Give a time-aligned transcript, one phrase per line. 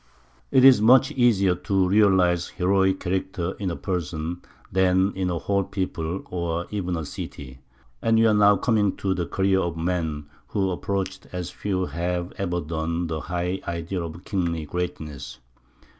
[0.49, 5.63] It is much easier to realize heroic character in a person than in a whole
[5.63, 7.59] people or even a city;
[8.01, 11.85] and we are now coming to the career of a man who approached as few
[11.85, 15.37] have ever done the high ideal of kingly greatness.